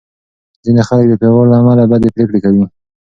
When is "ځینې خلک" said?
0.63-1.05